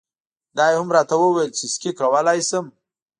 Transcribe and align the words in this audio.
دا 0.57 0.65
یې 0.71 0.77
هم 0.79 0.89
راته 0.97 1.15
وویل 1.19 1.49
چې 1.57 1.65
سکی 1.73 1.91
کولای 1.99 2.39
شم. 2.49 2.65